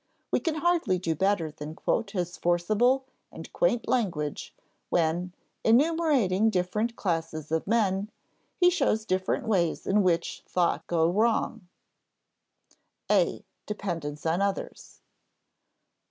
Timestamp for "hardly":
0.55-0.97